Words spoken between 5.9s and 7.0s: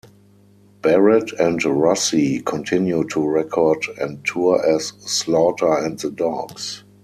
the Dogs.